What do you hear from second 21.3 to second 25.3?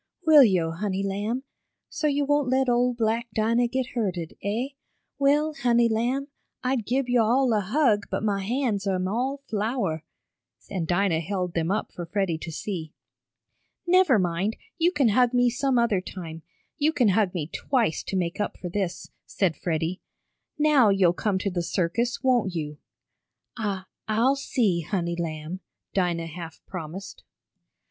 to the circus, won't you?" "I I'll see, honey